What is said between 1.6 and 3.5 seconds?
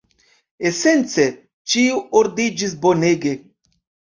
ĉio ordiĝis bonege.